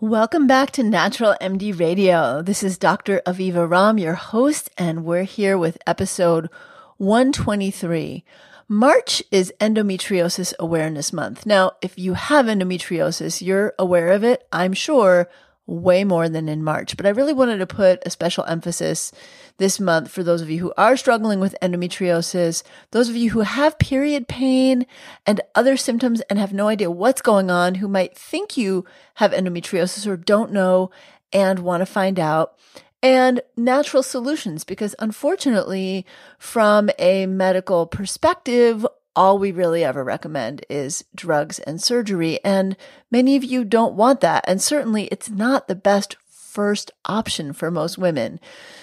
Welcome 0.00 0.48
back 0.48 0.72
to 0.72 0.82
Natural 0.82 1.36
MD 1.40 1.78
Radio. 1.78 2.42
This 2.42 2.64
is 2.64 2.78
Dr. 2.78 3.22
Aviva 3.24 3.68
Romm, 3.68 4.00
your 4.00 4.14
host, 4.14 4.68
and 4.76 5.04
we're 5.04 5.22
here 5.22 5.56
with 5.56 5.78
episode 5.86 6.50
123. 6.96 8.24
March 8.66 9.22
is 9.30 9.52
Endometriosis 9.60 10.52
Awareness 10.58 11.12
Month. 11.12 11.46
Now, 11.46 11.72
if 11.80 11.96
you 11.96 12.14
have 12.14 12.46
endometriosis, 12.46 13.40
you're 13.40 13.72
aware 13.78 14.10
of 14.10 14.24
it, 14.24 14.44
I'm 14.52 14.72
sure, 14.72 15.30
way 15.64 16.02
more 16.02 16.28
than 16.28 16.48
in 16.48 16.64
March. 16.64 16.96
But 16.96 17.06
I 17.06 17.10
really 17.10 17.32
wanted 17.32 17.58
to 17.58 17.66
put 17.66 18.02
a 18.04 18.10
special 18.10 18.44
emphasis 18.46 19.12
this 19.58 19.78
month 19.78 20.10
for 20.10 20.22
those 20.22 20.42
of 20.42 20.50
you 20.50 20.60
who 20.60 20.72
are 20.76 20.96
struggling 20.96 21.40
with 21.40 21.56
endometriosis, 21.62 22.62
those 22.90 23.08
of 23.08 23.16
you 23.16 23.30
who 23.30 23.40
have 23.40 23.78
period 23.78 24.28
pain 24.28 24.86
and 25.26 25.40
other 25.54 25.76
symptoms 25.76 26.20
and 26.22 26.38
have 26.38 26.52
no 26.52 26.68
idea 26.68 26.90
what's 26.90 27.22
going 27.22 27.50
on, 27.50 27.76
who 27.76 27.88
might 27.88 28.16
think 28.16 28.56
you 28.56 28.84
have 29.14 29.32
endometriosis 29.32 30.06
or 30.06 30.16
don't 30.16 30.52
know 30.52 30.90
and 31.32 31.60
want 31.60 31.80
to 31.80 31.86
find 31.86 32.18
out. 32.18 32.58
And 33.02 33.42
natural 33.56 34.02
solutions, 34.02 34.64
because 34.64 34.94
unfortunately, 34.98 36.06
from 36.38 36.88
a 36.98 37.26
medical 37.26 37.86
perspective, 37.86 38.86
all 39.14 39.38
we 39.38 39.52
really 39.52 39.84
ever 39.84 40.02
recommend 40.02 40.64
is 40.68 41.04
drugs 41.14 41.58
and 41.60 41.82
surgery. 41.82 42.42
And 42.42 42.76
many 43.10 43.36
of 43.36 43.44
you 43.44 43.64
don't 43.64 43.94
want 43.94 44.20
that. 44.22 44.44
And 44.48 44.60
certainly 44.60 45.04
it's 45.06 45.30
not 45.30 45.68
the 45.68 45.74
best 45.74 46.16
first 46.54 46.92
option 47.04 47.52
for 47.52 47.70
most 47.70 47.98
women. 47.98 48.38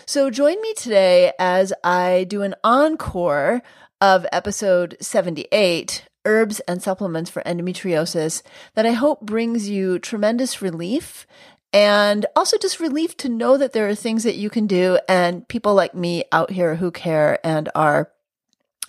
So 0.06 0.30
join 0.30 0.62
me 0.62 0.74
today 0.74 1.32
as 1.40 1.72
I 1.84 2.26
do 2.26 2.42
an 2.42 2.54
encore 2.66 3.62
of 4.02 4.28
episode 4.34 4.98
78 5.00 6.06
herbs 6.26 6.60
and 6.62 6.84
supplements 6.84 7.30
for 7.30 7.42
endometriosis 7.44 8.42
that 8.76 8.86
I 8.86 8.92
hope 8.92 9.22
brings 9.22 9.70
you 9.70 10.00
tremendous 10.00 10.62
relief 10.62 11.26
and 11.72 12.26
also 12.36 12.58
just 12.58 12.82
relief 12.82 13.16
to 13.18 13.30
know 13.30 13.58
that 13.58 13.72
there 13.72 13.88
are 13.88 13.96
things 13.96 14.24
that 14.24 14.36
you 14.36 14.50
can 14.50 14.68
do 14.68 15.00
and 15.08 15.48
people 15.48 15.74
like 15.74 15.96
me 15.96 16.26
out 16.34 16.52
here 16.52 16.76
who 16.76 16.92
care 16.92 17.40
and 17.44 17.70
are 17.74 18.12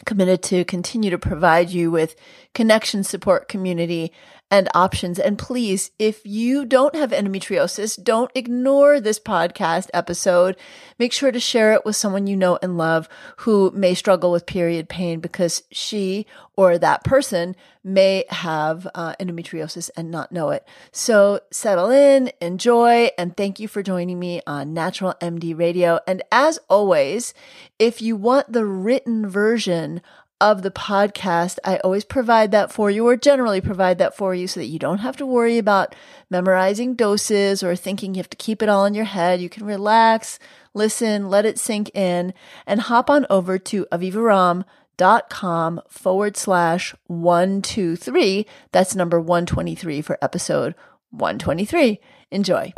committed 0.04 0.42
to 0.42 0.64
continue 0.64 1.10
to 1.10 1.18
provide 1.18 1.70
you 1.70 1.90
with 1.90 2.16
connection, 2.54 3.04
support, 3.04 3.48
community, 3.48 4.12
and 4.52 4.68
options. 4.74 5.18
And 5.18 5.38
please, 5.38 5.90
if 5.98 6.20
you 6.26 6.66
don't 6.66 6.94
have 6.94 7.10
endometriosis, 7.10 8.00
don't 8.04 8.30
ignore 8.34 9.00
this 9.00 9.18
podcast 9.18 9.88
episode. 9.94 10.56
Make 10.98 11.14
sure 11.14 11.32
to 11.32 11.40
share 11.40 11.72
it 11.72 11.86
with 11.86 11.96
someone 11.96 12.26
you 12.26 12.36
know 12.36 12.58
and 12.60 12.76
love 12.76 13.08
who 13.38 13.70
may 13.70 13.94
struggle 13.94 14.30
with 14.30 14.44
period 14.44 14.90
pain 14.90 15.20
because 15.20 15.62
she 15.72 16.26
or 16.54 16.76
that 16.76 17.02
person 17.02 17.56
may 17.82 18.24
have 18.28 18.86
uh, 18.94 19.14
endometriosis 19.18 19.88
and 19.96 20.10
not 20.10 20.32
know 20.32 20.50
it. 20.50 20.68
So 20.92 21.40
settle 21.50 21.90
in, 21.90 22.30
enjoy, 22.42 23.08
and 23.16 23.34
thank 23.34 23.58
you 23.58 23.68
for 23.68 23.82
joining 23.82 24.18
me 24.18 24.42
on 24.46 24.74
Natural 24.74 25.14
MD 25.22 25.58
Radio. 25.58 25.98
And 26.06 26.22
as 26.30 26.58
always, 26.68 27.32
if 27.78 28.02
you 28.02 28.16
want 28.16 28.52
the 28.52 28.66
written 28.66 29.26
version 29.26 30.02
of 30.42 30.62
the 30.62 30.72
podcast, 30.72 31.58
I 31.64 31.76
always 31.78 32.04
provide 32.04 32.50
that 32.50 32.72
for 32.72 32.90
you 32.90 33.06
or 33.06 33.16
generally 33.16 33.60
provide 33.60 33.98
that 33.98 34.16
for 34.16 34.34
you 34.34 34.48
so 34.48 34.58
that 34.58 34.66
you 34.66 34.78
don't 34.80 34.98
have 34.98 35.16
to 35.18 35.24
worry 35.24 35.56
about 35.56 35.94
memorizing 36.30 36.96
doses 36.96 37.62
or 37.62 37.76
thinking 37.76 38.14
you 38.14 38.18
have 38.18 38.28
to 38.30 38.36
keep 38.36 38.60
it 38.60 38.68
all 38.68 38.84
in 38.84 38.92
your 38.92 39.04
head. 39.04 39.40
You 39.40 39.48
can 39.48 39.64
relax, 39.64 40.40
listen, 40.74 41.30
let 41.30 41.46
it 41.46 41.60
sink 41.60 41.94
in, 41.94 42.34
and 42.66 42.80
hop 42.80 43.08
on 43.08 43.24
over 43.30 43.56
to 43.56 43.86
avivaromm.com 43.92 45.80
forward 45.88 46.36
slash 46.36 46.92
123. 47.06 48.44
That's 48.72 48.96
number 48.96 49.20
123 49.20 50.02
for 50.02 50.18
episode 50.20 50.74
123. 51.10 52.00
Enjoy. 52.32 52.72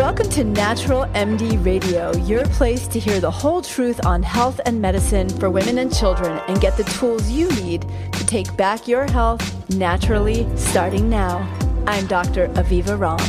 Welcome 0.00 0.30
to 0.30 0.44
Natural 0.44 1.04
MD 1.08 1.62
Radio, 1.62 2.16
your 2.22 2.46
place 2.46 2.88
to 2.88 2.98
hear 2.98 3.20
the 3.20 3.30
whole 3.30 3.60
truth 3.60 4.06
on 4.06 4.22
health 4.22 4.58
and 4.64 4.80
medicine 4.80 5.28
for 5.28 5.50
women 5.50 5.76
and 5.76 5.94
children 5.94 6.40
and 6.48 6.58
get 6.58 6.78
the 6.78 6.84
tools 6.84 7.28
you 7.28 7.50
need 7.62 7.82
to 8.12 8.26
take 8.26 8.56
back 8.56 8.88
your 8.88 9.04
health 9.04 9.68
naturally 9.68 10.48
starting 10.56 11.10
now. 11.10 11.36
I'm 11.86 12.06
Dr. 12.06 12.48
Aviva 12.54 12.96
Romm. 12.98 13.20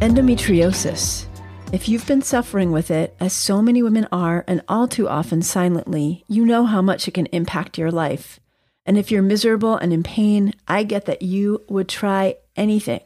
Endometriosis. 0.00 1.24
If 1.72 1.88
you've 1.88 2.06
been 2.06 2.20
suffering 2.20 2.70
with 2.70 2.90
it, 2.90 3.16
as 3.18 3.32
so 3.32 3.62
many 3.62 3.82
women 3.82 4.06
are, 4.12 4.44
and 4.46 4.60
all 4.68 4.88
too 4.88 5.08
often 5.08 5.40
silently, 5.40 6.22
you 6.28 6.44
know 6.44 6.66
how 6.66 6.82
much 6.82 7.08
it 7.08 7.14
can 7.14 7.26
impact 7.32 7.78
your 7.78 7.90
life. 7.90 8.38
And 8.86 8.96
if 8.96 9.10
you're 9.10 9.22
miserable 9.22 9.76
and 9.76 9.92
in 9.92 10.02
pain, 10.02 10.54
I 10.68 10.84
get 10.84 11.06
that 11.06 11.20
you 11.20 11.62
would 11.68 11.88
try 11.88 12.36
anything. 12.56 13.00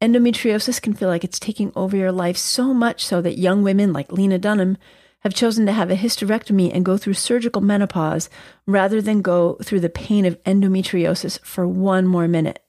Endometriosis 0.00 0.80
can 0.80 0.94
feel 0.94 1.08
like 1.08 1.24
it's 1.24 1.40
taking 1.40 1.72
over 1.74 1.96
your 1.96 2.12
life 2.12 2.36
so 2.36 2.72
much 2.72 3.04
so 3.04 3.20
that 3.22 3.38
young 3.38 3.62
women 3.62 3.92
like 3.92 4.12
Lena 4.12 4.38
Dunham 4.38 4.76
have 5.20 5.34
chosen 5.34 5.66
to 5.66 5.72
have 5.72 5.90
a 5.90 5.96
hysterectomy 5.96 6.72
and 6.72 6.84
go 6.84 6.96
through 6.96 7.14
surgical 7.14 7.60
menopause 7.60 8.30
rather 8.66 9.02
than 9.02 9.22
go 9.22 9.54
through 9.64 9.80
the 9.80 9.88
pain 9.88 10.24
of 10.24 10.40
endometriosis 10.44 11.40
for 11.40 11.66
one 11.66 12.06
more 12.06 12.28
minute. 12.28 12.62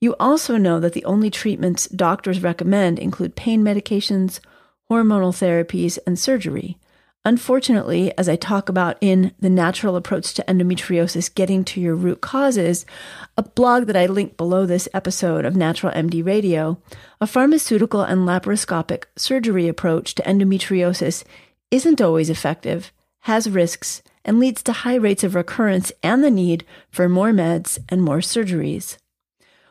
You 0.00 0.14
also 0.18 0.56
know 0.56 0.80
that 0.80 0.94
the 0.94 1.04
only 1.04 1.30
treatments 1.30 1.88
doctors 1.88 2.42
recommend 2.42 2.98
include 2.98 3.36
pain 3.36 3.62
medications, 3.62 4.40
hormonal 4.90 5.32
therapies, 5.32 5.98
and 6.06 6.18
surgery. 6.18 6.78
Unfortunately, 7.26 8.16
as 8.16 8.28
I 8.28 8.36
talk 8.36 8.68
about 8.68 8.98
in 9.00 9.32
The 9.40 9.50
Natural 9.50 9.96
Approach 9.96 10.32
to 10.34 10.44
Endometriosis 10.46 11.34
Getting 11.34 11.64
to 11.64 11.80
Your 11.80 11.96
Root 11.96 12.20
Causes, 12.20 12.86
a 13.36 13.42
blog 13.42 13.86
that 13.86 13.96
I 13.96 14.06
link 14.06 14.36
below 14.36 14.64
this 14.64 14.88
episode 14.94 15.44
of 15.44 15.56
Natural 15.56 15.92
MD 15.92 16.24
Radio, 16.24 16.80
a 17.20 17.26
pharmaceutical 17.26 18.02
and 18.02 18.20
laparoscopic 18.20 19.06
surgery 19.16 19.66
approach 19.66 20.14
to 20.14 20.22
endometriosis 20.22 21.24
isn't 21.72 22.00
always 22.00 22.30
effective, 22.30 22.92
has 23.22 23.50
risks, 23.50 24.02
and 24.24 24.38
leads 24.38 24.62
to 24.62 24.70
high 24.70 24.94
rates 24.94 25.24
of 25.24 25.34
recurrence 25.34 25.90
and 26.04 26.22
the 26.22 26.30
need 26.30 26.64
for 26.92 27.08
more 27.08 27.32
meds 27.32 27.76
and 27.88 28.04
more 28.04 28.18
surgeries. 28.18 28.98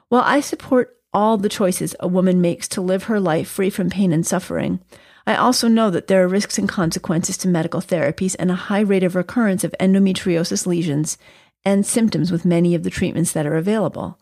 While 0.09 0.23
I 0.25 0.41
support 0.41 0.97
all 1.13 1.38
the 1.38 1.47
choices 1.47 1.95
a 2.01 2.07
woman 2.09 2.41
makes 2.41 2.67
to 2.67 2.81
live 2.81 3.05
her 3.05 3.21
life 3.21 3.47
free 3.47 3.69
from 3.69 3.89
pain 3.89 4.11
and 4.11 4.27
suffering, 4.27 4.81
I 5.28 5.36
also 5.36 5.68
know 5.68 5.90
that 5.90 6.08
there 6.08 6.24
are 6.24 6.28
risks 6.28 6.58
and 6.58 6.69
consequences 6.69 7.38
to 7.38 7.47
medical 7.47 7.81
therapies 7.81 8.36
and 8.38 8.52
a 8.52 8.56
high 8.56 8.81
rate 8.81 9.03
of 9.03 9.16
recurrence 9.16 9.63
of 9.63 9.75
endometriosis 9.80 10.68
lesions 10.68 11.18
and 11.63 11.86
symptoms 11.86 12.31
with 12.31 12.46
many 12.46 12.75
of 12.75 12.84
the 12.84 12.91
treatments 12.91 13.31
that 13.31 13.47
are 13.47 13.56
available. 13.56 14.19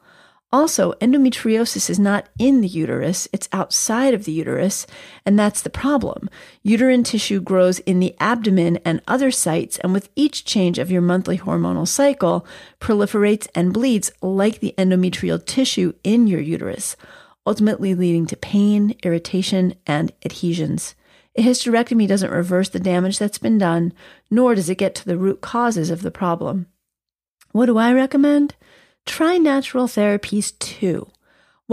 Also, 0.53 0.93
endometriosis 1.01 1.89
is 1.89 1.97
not 1.97 2.29
in 2.37 2.61
the 2.61 2.67
uterus, 2.67 3.27
it's 3.33 3.49
outside 3.51 4.13
of 4.13 4.25
the 4.25 4.31
uterus, 4.31 4.85
and 5.25 5.37
that's 5.37 5.63
the 5.63 5.69
problem. 5.69 6.29
Uterine 6.61 7.03
tissue 7.03 7.41
grows 7.41 7.79
in 7.79 7.99
the 7.99 8.15
abdomen 8.19 8.77
and 8.85 9.01
other 9.07 9.31
sites, 9.31 9.79
and 9.79 9.93
with 9.93 10.09
each 10.15 10.45
change 10.45 10.77
of 10.77 10.91
your 10.91 11.01
monthly 11.01 11.39
hormonal 11.39 11.87
cycle, 11.87 12.45
proliferates 12.79 13.47
and 13.55 13.73
bleeds 13.73 14.11
like 14.21 14.59
the 14.59 14.75
endometrial 14.77 15.43
tissue 15.43 15.93
in 16.03 16.27
your 16.27 16.39
uterus 16.39 16.95
ultimately 17.45 17.93
leading 17.95 18.25
to 18.27 18.37
pain, 18.37 18.95
irritation, 19.03 19.75
and 19.85 20.11
adhesions. 20.23 20.95
A 21.35 21.41
hysterectomy 21.41 22.07
doesn't 22.07 22.29
reverse 22.31 22.69
the 22.69 22.79
damage 22.79 23.17
that's 23.17 23.37
been 23.37 23.57
done, 23.57 23.93
nor 24.29 24.55
does 24.55 24.69
it 24.69 24.77
get 24.77 24.93
to 24.95 25.05
the 25.05 25.17
root 25.17 25.41
causes 25.41 25.89
of 25.89 26.01
the 26.01 26.11
problem. 26.11 26.67
What 27.51 27.65
do 27.65 27.77
I 27.77 27.91
recommend? 27.91 28.55
Try 29.05 29.37
natural 29.37 29.87
therapies 29.87 30.57
too. 30.59 31.09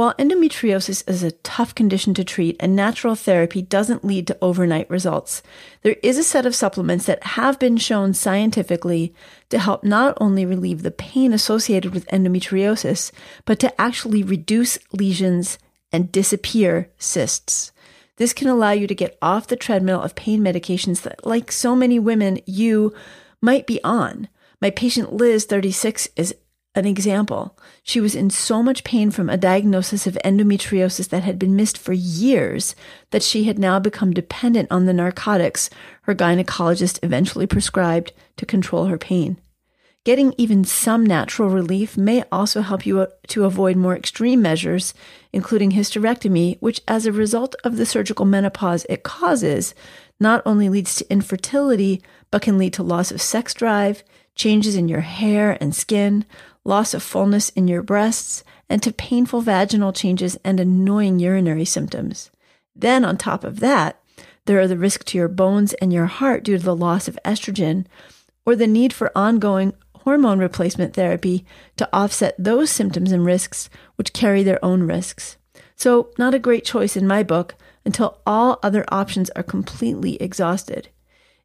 While 0.00 0.14
endometriosis 0.14 1.06
is 1.06 1.22
a 1.22 1.30
tough 1.30 1.74
condition 1.74 2.14
to 2.14 2.24
treat 2.24 2.56
and 2.58 2.74
natural 2.74 3.14
therapy 3.14 3.60
doesn't 3.60 4.02
lead 4.02 4.26
to 4.28 4.38
overnight 4.40 4.88
results, 4.88 5.42
there 5.82 5.96
is 6.02 6.16
a 6.16 6.22
set 6.22 6.46
of 6.46 6.54
supplements 6.54 7.04
that 7.04 7.22
have 7.22 7.58
been 7.58 7.76
shown 7.76 8.14
scientifically 8.14 9.12
to 9.50 9.58
help 9.58 9.84
not 9.84 10.16
only 10.18 10.46
relieve 10.46 10.82
the 10.82 10.90
pain 10.90 11.34
associated 11.34 11.92
with 11.92 12.06
endometriosis, 12.06 13.12
but 13.44 13.58
to 13.58 13.78
actually 13.78 14.22
reduce 14.22 14.78
lesions 14.90 15.58
and 15.92 16.10
disappear 16.10 16.90
cysts. 16.96 17.70
This 18.16 18.32
can 18.32 18.48
allow 18.48 18.70
you 18.70 18.86
to 18.86 18.94
get 18.94 19.18
off 19.20 19.48
the 19.48 19.54
treadmill 19.54 20.00
of 20.00 20.14
pain 20.14 20.40
medications 20.40 21.02
that, 21.02 21.26
like 21.26 21.52
so 21.52 21.76
many 21.76 21.98
women, 21.98 22.40
you 22.46 22.94
might 23.42 23.66
be 23.66 23.84
on. 23.84 24.30
My 24.62 24.70
patient 24.70 25.12
Liz, 25.12 25.44
36, 25.44 26.08
is 26.16 26.34
an 26.74 26.86
example. 26.86 27.58
She 27.82 28.00
was 28.00 28.14
in 28.14 28.30
so 28.30 28.62
much 28.62 28.84
pain 28.84 29.10
from 29.10 29.28
a 29.28 29.36
diagnosis 29.36 30.06
of 30.06 30.18
endometriosis 30.24 31.08
that 31.08 31.24
had 31.24 31.38
been 31.38 31.56
missed 31.56 31.76
for 31.76 31.92
years 31.92 32.76
that 33.10 33.22
she 33.22 33.44
had 33.44 33.58
now 33.58 33.80
become 33.80 34.12
dependent 34.12 34.70
on 34.70 34.86
the 34.86 34.92
narcotics 34.92 35.68
her 36.02 36.14
gynecologist 36.14 37.00
eventually 37.02 37.46
prescribed 37.46 38.12
to 38.36 38.46
control 38.46 38.86
her 38.86 38.98
pain. 38.98 39.38
Getting 40.04 40.32
even 40.38 40.64
some 40.64 41.04
natural 41.04 41.50
relief 41.50 41.98
may 41.98 42.24
also 42.32 42.62
help 42.62 42.86
you 42.86 43.00
uh, 43.00 43.06
to 43.28 43.44
avoid 43.44 43.76
more 43.76 43.94
extreme 43.94 44.40
measures, 44.40 44.94
including 45.30 45.72
hysterectomy, 45.72 46.56
which, 46.60 46.80
as 46.88 47.04
a 47.04 47.12
result 47.12 47.54
of 47.64 47.76
the 47.76 47.84
surgical 47.84 48.24
menopause 48.24 48.86
it 48.88 49.02
causes, 49.02 49.74
not 50.18 50.42
only 50.46 50.70
leads 50.70 50.94
to 50.96 51.12
infertility, 51.12 52.02
but 52.30 52.40
can 52.40 52.56
lead 52.56 52.72
to 52.74 52.82
loss 52.82 53.10
of 53.10 53.20
sex 53.20 53.52
drive, 53.52 54.02
changes 54.34 54.74
in 54.74 54.88
your 54.88 55.02
hair 55.02 55.58
and 55.60 55.74
skin, 55.74 56.24
loss 56.64 56.94
of 56.94 57.02
fullness 57.02 57.48
in 57.50 57.68
your 57.68 57.82
breasts, 57.82 58.44
and 58.68 58.82
to 58.82 58.92
painful 58.92 59.40
vaginal 59.40 59.92
changes 59.92 60.38
and 60.44 60.60
annoying 60.60 61.18
urinary 61.18 61.64
symptoms. 61.64 62.30
Then, 62.74 63.04
on 63.04 63.16
top 63.16 63.44
of 63.44 63.60
that, 63.60 64.00
there 64.46 64.60
are 64.60 64.68
the 64.68 64.76
risk 64.76 65.04
to 65.06 65.18
your 65.18 65.28
bones 65.28 65.74
and 65.74 65.92
your 65.92 66.06
heart 66.06 66.44
due 66.44 66.58
to 66.58 66.64
the 66.64 66.76
loss 66.76 67.08
of 67.08 67.18
estrogen, 67.24 67.86
or 68.46 68.56
the 68.56 68.66
need 68.66 68.92
for 68.92 69.16
ongoing 69.16 69.74
hormone 70.04 70.38
replacement 70.38 70.94
therapy 70.94 71.44
to 71.76 71.88
offset 71.92 72.34
those 72.38 72.70
symptoms 72.70 73.12
and 73.12 73.24
risks, 73.24 73.68
which 73.96 74.12
carry 74.12 74.42
their 74.42 74.64
own 74.64 74.82
risks. 74.82 75.36
So, 75.76 76.10
not 76.18 76.34
a 76.34 76.38
great 76.38 76.64
choice 76.64 76.96
in 76.96 77.06
my 77.06 77.22
book 77.22 77.54
until 77.84 78.20
all 78.26 78.58
other 78.62 78.84
options 78.88 79.30
are 79.30 79.42
completely 79.42 80.16
exhausted. 80.16 80.88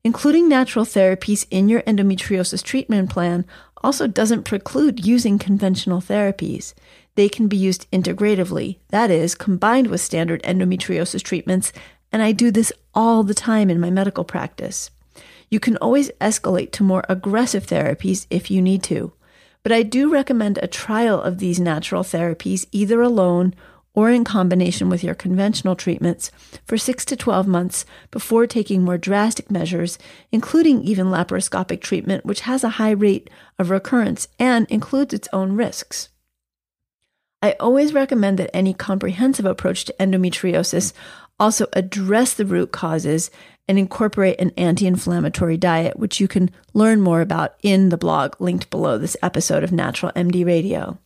Including 0.03 0.47
natural 0.47 0.85
therapies 0.85 1.47
in 1.49 1.69
your 1.69 1.81
endometriosis 1.83 2.61
treatment 2.61 3.09
plan 3.09 3.45
also 3.85 4.07
doesn't 4.07 4.45
preclude 4.45 5.05
using 5.05 5.37
conventional 5.37 6.01
therapies. 6.01 6.73
They 7.13 7.29
can 7.29 7.47
be 7.47 7.55
used 7.55 7.89
integratively, 7.91 8.79
that 8.89 9.11
is, 9.11 9.35
combined 9.35 9.87
with 9.87 10.01
standard 10.01 10.41
endometriosis 10.41 11.21
treatments, 11.21 11.71
and 12.11 12.23
I 12.23 12.31
do 12.31 12.49
this 12.49 12.73
all 12.95 13.21
the 13.21 13.35
time 13.35 13.69
in 13.69 13.79
my 13.79 13.91
medical 13.91 14.23
practice. 14.23 14.89
You 15.51 15.59
can 15.59 15.77
always 15.77 16.09
escalate 16.19 16.71
to 16.71 16.83
more 16.83 17.03
aggressive 17.07 17.67
therapies 17.67 18.25
if 18.31 18.49
you 18.49 18.59
need 18.59 18.81
to, 18.83 19.13
but 19.61 19.71
I 19.71 19.83
do 19.83 20.11
recommend 20.11 20.57
a 20.57 20.67
trial 20.67 21.21
of 21.21 21.37
these 21.37 21.59
natural 21.59 22.01
therapies 22.01 22.65
either 22.71 23.03
alone 23.03 23.53
or 23.95 24.11
in 24.11 24.23
combination 24.23 24.89
with 24.89 25.03
your 25.03 25.15
conventional 25.15 25.75
treatments 25.75 26.29
for 26.65 26.77
6 26.77 27.05
to 27.05 27.15
12 27.15 27.47
months 27.47 27.85
before 28.11 28.45
taking 28.45 28.83
more 28.83 28.97
drastic 28.97 29.49
measures, 29.49 29.97
including 30.31 30.83
even 30.83 31.07
laparoscopic 31.07 31.81
treatment, 31.81 32.25
which 32.25 32.41
has 32.41 32.63
a 32.63 32.77
high 32.77 32.91
rate 32.91 33.29
of 33.57 33.69
recurrence 33.69 34.27
and 34.37 34.67
includes 34.69 35.13
its 35.13 35.29
own 35.31 35.53
risks. 35.53 36.09
I 37.41 37.53
always 37.59 37.93
recommend 37.93 38.39
that 38.39 38.55
any 38.55 38.73
comprehensive 38.73 39.45
approach 39.45 39.85
to 39.85 39.95
endometriosis 39.99 40.93
also 41.39 41.67
address 41.73 42.33
the 42.33 42.45
root 42.45 42.71
causes 42.71 43.29
and 43.67 43.77
incorporate 43.77 44.39
an 44.39 44.51
anti 44.57 44.87
inflammatory 44.87 45.57
diet, 45.57 45.97
which 45.97 46.19
you 46.19 46.27
can 46.27 46.49
learn 46.73 47.01
more 47.01 47.21
about 47.21 47.55
in 47.61 47.89
the 47.89 47.97
blog 47.97 48.39
linked 48.39 48.69
below 48.69 48.97
this 48.97 49.17
episode 49.21 49.63
of 49.63 49.71
Natural 49.71 50.11
MD 50.15 50.45
Radio. 50.45 50.97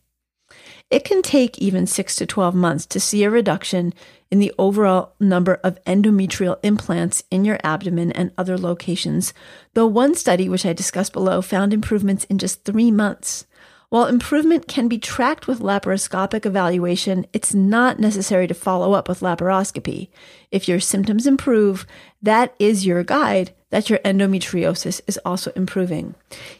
It 0.90 1.04
can 1.04 1.22
take 1.22 1.56
even 1.58 1.86
6 1.86 2.16
to 2.16 2.26
12 2.26 2.54
months 2.54 2.84
to 2.86 2.98
see 2.98 3.22
a 3.22 3.30
reduction 3.30 3.94
in 4.28 4.40
the 4.40 4.52
overall 4.58 5.12
number 5.20 5.54
of 5.62 5.82
endometrial 5.84 6.58
implants 6.64 7.22
in 7.30 7.44
your 7.44 7.60
abdomen 7.62 8.10
and 8.10 8.32
other 8.36 8.58
locations, 8.58 9.32
though 9.74 9.86
one 9.86 10.16
study, 10.16 10.48
which 10.48 10.66
I 10.66 10.72
discussed 10.72 11.12
below, 11.12 11.42
found 11.42 11.72
improvements 11.72 12.24
in 12.24 12.38
just 12.38 12.64
three 12.64 12.90
months. 12.90 13.46
While 13.88 14.06
improvement 14.06 14.68
can 14.68 14.88
be 14.88 14.98
tracked 14.98 15.46
with 15.46 15.60
laparoscopic 15.60 16.44
evaluation, 16.44 17.26
it's 17.32 17.54
not 17.54 17.98
necessary 17.98 18.46
to 18.48 18.54
follow 18.54 18.92
up 18.92 19.08
with 19.08 19.20
laparoscopy. 19.20 20.08
If 20.50 20.68
your 20.68 20.80
symptoms 20.80 21.26
improve, 21.26 21.86
that 22.22 22.54
is 22.58 22.86
your 22.86 23.02
guide 23.04 23.52
that 23.70 23.88
your 23.88 23.98
endometriosis 24.00 25.00
is 25.06 25.18
also 25.24 25.52
improving. 25.56 26.14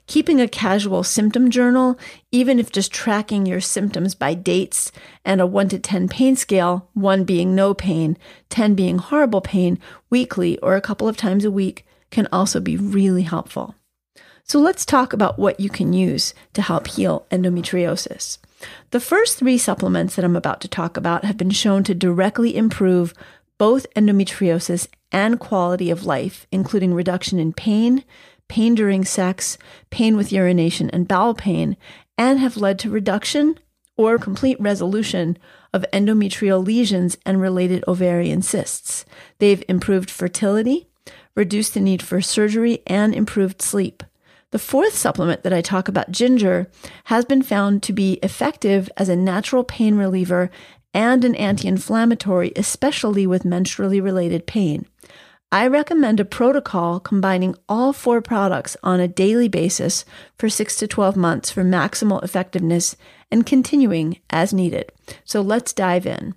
Keeping 0.06 0.40
a 0.40 0.48
casual 0.48 1.02
symptom 1.04 1.50
journal, 1.50 1.98
even 2.32 2.58
if 2.58 2.72
just 2.72 2.92
tracking 2.92 3.46
your 3.46 3.60
symptoms 3.60 4.14
by 4.14 4.34
dates 4.34 4.90
and 5.24 5.40
a 5.40 5.46
1 5.46 5.68
to 5.68 5.78
10 5.78 6.08
pain 6.08 6.36
scale, 6.36 6.88
1 6.94 7.24
being 7.24 7.54
no 7.54 7.74
pain, 7.74 8.16
10 8.48 8.74
being 8.74 8.98
horrible 8.98 9.40
pain, 9.40 9.78
weekly 10.08 10.58
or 10.58 10.76
a 10.76 10.80
couple 10.80 11.08
of 11.08 11.16
times 11.16 11.44
a 11.44 11.50
week, 11.50 11.84
can 12.10 12.26
also 12.32 12.60
be 12.60 12.76
really 12.76 13.22
helpful. 13.22 13.74
So 14.44 14.58
let's 14.58 14.84
talk 14.84 15.12
about 15.12 15.38
what 15.38 15.60
you 15.60 15.70
can 15.70 15.92
use 15.92 16.34
to 16.54 16.62
help 16.62 16.88
heal 16.88 17.26
endometriosis. 17.30 18.38
The 18.90 19.00
first 19.00 19.38
three 19.38 19.58
supplements 19.58 20.16
that 20.16 20.24
I'm 20.24 20.36
about 20.36 20.60
to 20.62 20.68
talk 20.68 20.96
about 20.96 21.24
have 21.24 21.36
been 21.36 21.50
shown 21.50 21.84
to 21.84 21.94
directly 21.94 22.56
improve 22.56 23.14
both 23.58 23.86
endometriosis 23.94 24.88
and 25.12 25.40
quality 25.40 25.90
of 25.90 26.06
life, 26.06 26.46
including 26.52 26.94
reduction 26.94 27.38
in 27.38 27.52
pain, 27.52 28.04
pain 28.48 28.74
during 28.74 29.04
sex, 29.04 29.58
pain 29.90 30.16
with 30.16 30.32
urination 30.32 30.90
and 30.90 31.08
bowel 31.08 31.34
pain, 31.34 31.76
and 32.18 32.38
have 32.38 32.56
led 32.56 32.78
to 32.78 32.90
reduction 32.90 33.58
or 33.96 34.18
complete 34.18 34.60
resolution 34.60 35.38
of 35.72 35.84
endometrial 35.92 36.64
lesions 36.64 37.16
and 37.24 37.40
related 37.40 37.84
ovarian 37.86 38.42
cysts. 38.42 39.04
They've 39.38 39.62
improved 39.68 40.10
fertility, 40.10 40.88
reduced 41.34 41.74
the 41.74 41.80
need 41.80 42.02
for 42.02 42.20
surgery, 42.20 42.82
and 42.86 43.14
improved 43.14 43.62
sleep. 43.62 44.02
The 44.52 44.58
fourth 44.58 44.94
supplement 44.96 45.44
that 45.44 45.52
I 45.52 45.60
talk 45.60 45.86
about, 45.86 46.10
ginger, 46.10 46.68
has 47.04 47.24
been 47.24 47.42
found 47.42 47.84
to 47.84 47.92
be 47.92 48.14
effective 48.14 48.90
as 48.96 49.08
a 49.08 49.14
natural 49.14 49.62
pain 49.62 49.94
reliever 49.94 50.50
and 50.92 51.24
an 51.24 51.34
anti 51.36 51.68
inflammatory, 51.68 52.52
especially 52.56 53.26
with 53.26 53.44
menstrually 53.44 54.02
related 54.02 54.46
pain. 54.46 54.86
I 55.52 55.66
recommend 55.66 56.20
a 56.20 56.24
protocol 56.24 57.00
combining 57.00 57.56
all 57.68 57.92
four 57.92 58.22
products 58.22 58.76
on 58.84 59.00
a 59.00 59.08
daily 59.08 59.48
basis 59.48 60.04
for 60.38 60.48
6 60.48 60.76
to 60.76 60.86
12 60.86 61.16
months 61.16 61.50
for 61.50 61.64
maximal 61.64 62.22
effectiveness 62.22 62.94
and 63.32 63.44
continuing 63.44 64.20
as 64.30 64.52
needed. 64.52 64.92
So 65.24 65.40
let's 65.40 65.72
dive 65.72 66.06
in. 66.06 66.34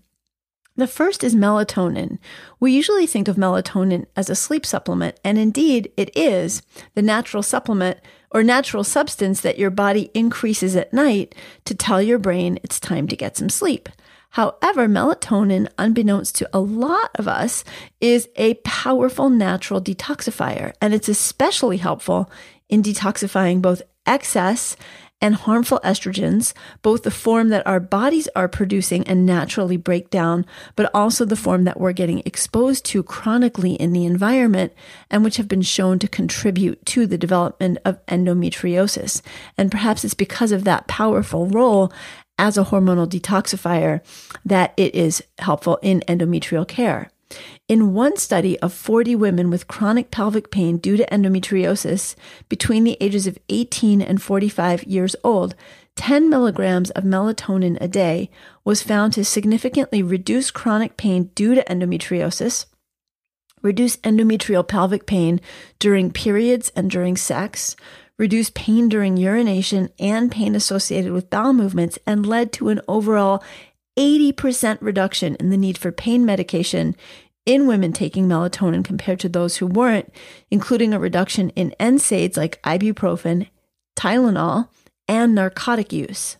The 0.75 0.87
first 0.87 1.23
is 1.23 1.35
melatonin. 1.35 2.17
We 2.59 2.71
usually 2.71 3.05
think 3.05 3.27
of 3.27 3.35
melatonin 3.35 4.07
as 4.15 4.31
a 4.31 4.35
sleep 4.35 4.65
supplement, 4.65 5.19
and 5.23 5.37
indeed 5.37 5.91
it 5.95 6.09
is 6.17 6.63
the 6.95 7.03
natural 7.03 7.43
supplement 7.43 7.99
or 8.31 8.41
natural 8.41 8.83
substance 8.83 9.41
that 9.41 9.59
your 9.59 9.69
body 9.69 10.09
increases 10.15 10.75
at 10.75 10.91
night 10.91 11.35
to 11.65 11.75
tell 11.75 12.01
your 12.01 12.17
brain 12.17 12.57
it's 12.63 12.79
time 12.79 13.07
to 13.09 13.15
get 13.15 13.37
some 13.37 13.49
sleep. 13.49 13.87
However, 14.33 14.87
melatonin, 14.87 15.67
unbeknownst 15.77 16.33
to 16.37 16.49
a 16.51 16.59
lot 16.59 17.11
of 17.15 17.27
us, 17.27 17.63
is 18.01 18.27
a 18.35 18.55
powerful 18.65 19.29
natural 19.29 19.79
detoxifier, 19.79 20.73
and 20.81 20.91
it's 20.91 21.07
especially 21.07 21.77
helpful 21.77 22.31
in 22.67 22.81
detoxifying 22.81 23.61
both 23.61 23.83
excess 24.07 24.75
and 25.21 25.35
harmful 25.35 25.79
estrogens, 25.85 26.53
both 26.81 27.03
the 27.03 27.11
form 27.11 27.49
that 27.49 27.65
our 27.65 27.79
bodies 27.79 28.27
are 28.35 28.49
producing 28.49 29.07
and 29.07 29.25
naturally 29.25 29.77
break 29.77 30.09
down, 30.09 30.45
but 30.75 30.89
also 30.93 31.23
the 31.23 31.37
form 31.37 31.63
that 31.63 31.79
we're 31.79 31.93
getting 31.93 32.23
exposed 32.25 32.83
to 32.85 33.03
chronically 33.03 33.75
in 33.75 33.93
the 33.93 34.05
environment 34.05 34.73
and 35.09 35.23
which 35.23 35.37
have 35.37 35.47
been 35.47 35.61
shown 35.61 35.97
to 35.99 36.09
contribute 36.09 36.85
to 36.87 37.05
the 37.07 37.17
development 37.17 37.77
of 37.85 38.05
endometriosis. 38.07 39.21
And 39.57 39.71
perhaps 39.71 40.03
it's 40.03 40.13
because 40.13 40.51
of 40.51 40.65
that 40.65 40.87
powerful 40.87 41.47
role 41.47 41.93
as 42.37 42.57
a 42.57 42.65
hormonal 42.65 43.07
detoxifier 43.07 44.01
that 44.45 44.73
it 44.77 44.93
is 44.95 45.23
helpful 45.39 45.79
in 45.81 46.01
endometrial 46.07 46.67
care. 46.67 47.09
In 47.67 47.93
one 47.93 48.17
study 48.17 48.59
of 48.59 48.73
40 48.73 49.15
women 49.15 49.49
with 49.49 49.67
chronic 49.67 50.11
pelvic 50.11 50.51
pain 50.51 50.77
due 50.77 50.97
to 50.97 51.05
endometriosis 51.05 52.15
between 52.49 52.83
the 52.83 52.97
ages 52.99 53.25
of 53.25 53.39
18 53.49 54.01
and 54.01 54.21
45 54.21 54.83
years 54.83 55.15
old, 55.23 55.55
10 55.95 56.29
milligrams 56.29 56.89
of 56.91 57.03
melatonin 57.03 57.77
a 57.79 57.87
day 57.87 58.29
was 58.63 58.83
found 58.83 59.13
to 59.13 59.23
significantly 59.23 60.01
reduce 60.03 60.51
chronic 60.51 60.97
pain 60.97 61.31
due 61.35 61.55
to 61.55 61.63
endometriosis, 61.65 62.65
reduce 63.61 63.97
endometrial 63.97 64.67
pelvic 64.67 65.05
pain 65.05 65.39
during 65.79 66.11
periods 66.11 66.71
and 66.75 66.89
during 66.89 67.15
sex, 67.15 67.75
reduce 68.17 68.51
pain 68.51 68.89
during 68.89 69.17
urination 69.17 69.89
and 69.99 70.31
pain 70.31 70.55
associated 70.55 71.11
with 71.11 71.29
bowel 71.29 71.53
movements, 71.53 71.97
and 72.05 72.25
led 72.25 72.51
to 72.53 72.69
an 72.69 72.81
overall 72.87 73.43
80% 73.97 74.77
reduction 74.81 75.35
in 75.35 75.49
the 75.49 75.57
need 75.57 75.77
for 75.77 75.91
pain 75.91 76.25
medication 76.25 76.95
in 77.45 77.67
women 77.67 77.91
taking 77.91 78.27
melatonin 78.27 78.83
compared 78.83 79.19
to 79.19 79.29
those 79.29 79.57
who 79.57 79.67
weren't, 79.67 80.13
including 80.49 80.93
a 80.93 80.99
reduction 80.99 81.49
in 81.51 81.75
NSAIDs 81.79 82.37
like 82.37 82.61
ibuprofen, 82.63 83.47
Tylenol, 83.95 84.69
and 85.07 85.35
narcotic 85.35 85.91
use. 85.91 86.37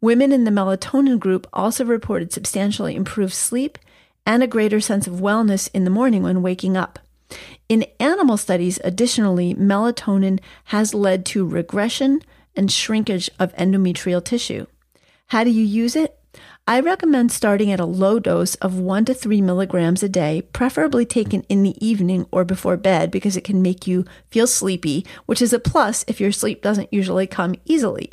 Women 0.00 0.30
in 0.32 0.44
the 0.44 0.50
melatonin 0.50 1.18
group 1.18 1.46
also 1.52 1.84
reported 1.84 2.32
substantially 2.32 2.94
improved 2.94 3.32
sleep 3.32 3.78
and 4.26 4.42
a 4.42 4.46
greater 4.46 4.80
sense 4.80 5.06
of 5.06 5.14
wellness 5.14 5.70
in 5.72 5.84
the 5.84 5.90
morning 5.90 6.22
when 6.22 6.42
waking 6.42 6.76
up. 6.76 6.98
In 7.68 7.86
animal 7.98 8.36
studies, 8.36 8.78
additionally, 8.84 9.54
melatonin 9.54 10.40
has 10.64 10.94
led 10.94 11.24
to 11.26 11.46
regression 11.46 12.22
and 12.54 12.70
shrinkage 12.70 13.30
of 13.38 13.54
endometrial 13.56 14.24
tissue. 14.24 14.66
How 15.28 15.44
do 15.44 15.50
you 15.50 15.64
use 15.64 15.96
it? 15.96 16.18
I 16.68 16.80
recommend 16.80 17.30
starting 17.30 17.70
at 17.70 17.78
a 17.78 17.84
low 17.84 18.18
dose 18.18 18.56
of 18.56 18.76
one 18.76 19.04
to 19.04 19.14
three 19.14 19.40
milligrams 19.40 20.02
a 20.02 20.08
day, 20.08 20.42
preferably 20.52 21.06
taken 21.06 21.42
in 21.42 21.62
the 21.62 21.76
evening 21.84 22.26
or 22.32 22.44
before 22.44 22.76
bed 22.76 23.12
because 23.12 23.36
it 23.36 23.44
can 23.44 23.62
make 23.62 23.86
you 23.86 24.04
feel 24.30 24.48
sleepy, 24.48 25.06
which 25.26 25.40
is 25.40 25.52
a 25.52 25.60
plus 25.60 26.04
if 26.08 26.20
your 26.20 26.32
sleep 26.32 26.62
doesn't 26.62 26.92
usually 26.92 27.28
come 27.28 27.54
easily. 27.66 28.10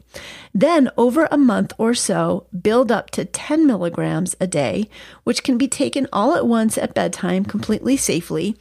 Then, 0.53 0.91
over 0.97 1.27
a 1.31 1.37
month 1.37 1.73
or 1.79 1.95
so, 1.95 2.45
build 2.61 2.91
up 2.91 3.09
to 3.11 3.25
10 3.25 3.65
milligrams 3.65 4.35
a 4.39 4.45
day, 4.45 4.87
which 5.23 5.43
can 5.43 5.57
be 5.57 5.67
taken 5.67 6.07
all 6.13 6.35
at 6.35 6.45
once 6.45 6.77
at 6.77 6.93
bedtime 6.93 7.45
completely 7.45 7.97
safely. 7.97 8.55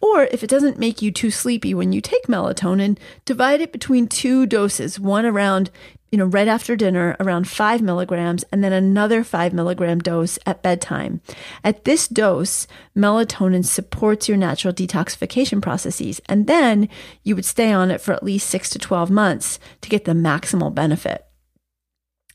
Or 0.00 0.24
if 0.24 0.44
it 0.44 0.50
doesn't 0.50 0.78
make 0.78 1.00
you 1.02 1.10
too 1.10 1.30
sleepy 1.30 1.74
when 1.74 1.92
you 1.92 2.00
take 2.00 2.26
melatonin, 2.26 2.98
divide 3.24 3.60
it 3.60 3.72
between 3.72 4.08
two 4.08 4.46
doses, 4.46 5.00
one 5.00 5.24
around 5.24 5.70
you 6.12 6.18
know, 6.18 6.24
right 6.24 6.48
after 6.48 6.76
dinner, 6.76 7.16
around 7.18 7.48
five 7.48 7.82
milligrams, 7.82 8.44
and 8.52 8.62
then 8.62 8.72
another 8.72 9.24
five 9.24 9.52
milligram 9.52 9.98
dose 9.98 10.38
at 10.46 10.62
bedtime. 10.62 11.20
At 11.64 11.84
this 11.84 12.06
dose, 12.06 12.66
melatonin 12.96 13.64
supports 13.64 14.28
your 14.28 14.36
natural 14.36 14.72
detoxification 14.72 15.60
processes, 15.60 16.20
and 16.28 16.46
then 16.46 16.88
you 17.22 17.34
would 17.34 17.44
stay 17.44 17.72
on 17.72 17.90
it 17.90 18.00
for 18.00 18.12
at 18.12 18.22
least 18.22 18.48
six 18.48 18.70
to 18.70 18.78
12 18.78 19.10
months 19.10 19.58
to 19.80 19.88
get 19.88 20.04
the 20.04 20.12
maximal 20.12 20.72
benefit. 20.72 21.26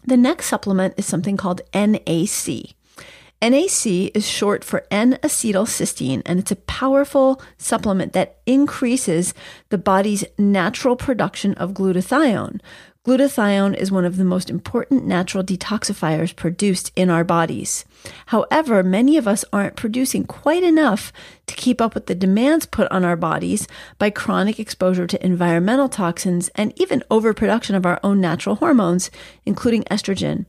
The 0.03 0.17
next 0.17 0.47
supplement 0.47 0.95
is 0.97 1.05
something 1.05 1.37
called 1.37 1.61
NAC. 1.73 2.75
NAC 3.41 4.11
is 4.15 4.27
short 4.27 4.63
for 4.63 4.85
N 4.91 5.17
acetylcysteine, 5.23 6.21
and 6.27 6.37
it's 6.37 6.51
a 6.51 6.55
powerful 6.55 7.41
supplement 7.57 8.13
that 8.13 8.37
increases 8.45 9.33
the 9.69 9.79
body's 9.79 10.23
natural 10.37 10.95
production 10.95 11.55
of 11.55 11.73
glutathione. 11.73 12.61
Glutathione 13.03 13.75
is 13.75 13.91
one 13.91 14.05
of 14.05 14.17
the 14.17 14.23
most 14.23 14.47
important 14.47 15.07
natural 15.07 15.43
detoxifiers 15.43 16.35
produced 16.35 16.91
in 16.95 17.09
our 17.09 17.23
bodies. 17.23 17.83
However, 18.27 18.83
many 18.83 19.17
of 19.17 19.27
us 19.27 19.43
aren't 19.51 19.75
producing 19.75 20.23
quite 20.25 20.61
enough 20.61 21.11
to 21.47 21.55
keep 21.55 21.81
up 21.81 21.95
with 21.95 22.05
the 22.05 22.13
demands 22.13 22.67
put 22.67 22.91
on 22.91 23.03
our 23.03 23.15
bodies 23.15 23.67
by 23.97 24.11
chronic 24.11 24.59
exposure 24.59 25.07
to 25.07 25.25
environmental 25.25 25.89
toxins 25.89 26.49
and 26.49 26.79
even 26.79 27.01
overproduction 27.09 27.73
of 27.73 27.87
our 27.87 27.99
own 28.03 28.21
natural 28.21 28.57
hormones, 28.57 29.09
including 29.47 29.81
estrogen. 29.85 30.45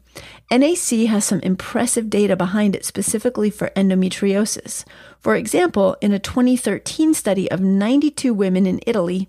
NAC 0.51 1.07
has 1.09 1.25
some 1.25 1.41
impressive 1.41 2.11
data 2.11 2.37
behind 2.37 2.77
it 2.77 2.85
specifically 2.85 3.49
for 3.49 3.71
endometriosis. 3.75 4.85
For 5.19 5.35
example, 5.35 5.97
in 6.01 6.13
a 6.13 6.19
2013 6.19 7.15
study 7.15 7.51
of 7.51 7.61
92 7.61 8.35
women 8.35 8.67
in 8.67 8.81
Italy, 8.87 9.29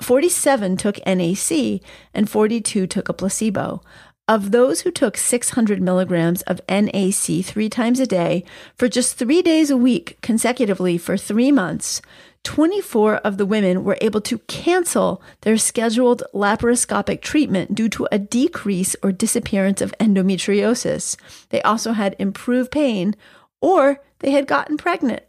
47 0.00 0.76
took 0.76 1.04
NAC 1.06 1.80
and 2.14 2.30
42 2.30 2.86
took 2.86 3.08
a 3.08 3.12
placebo. 3.12 3.82
Of 4.28 4.50
those 4.52 4.82
who 4.82 4.90
took 4.90 5.16
600 5.16 5.82
milligrams 5.82 6.42
of 6.42 6.60
NAC 6.68 7.44
three 7.44 7.68
times 7.68 8.00
a 8.00 8.06
day 8.06 8.44
for 8.76 8.88
just 8.88 9.18
three 9.18 9.42
days 9.42 9.68
a 9.68 9.76
week 9.76 10.16
consecutively 10.22 10.96
for 10.96 11.16
three 11.16 11.52
months, 11.52 12.00
24 12.44 13.16
of 13.16 13.36
the 13.36 13.46
women 13.46 13.84
were 13.84 13.98
able 14.00 14.20
to 14.20 14.38
cancel 14.40 15.22
their 15.42 15.56
scheduled 15.56 16.22
laparoscopic 16.34 17.20
treatment 17.20 17.74
due 17.74 17.88
to 17.88 18.08
a 18.10 18.18
decrease 18.18 18.96
or 19.02 19.12
disappearance 19.12 19.80
of 19.80 19.94
endometriosis. 19.98 21.16
They 21.50 21.62
also 21.62 21.92
had 21.92 22.16
improved 22.18 22.70
pain 22.70 23.14
or 23.60 24.00
they 24.18 24.32
had 24.32 24.46
gotten 24.46 24.76
pregnant. 24.76 25.22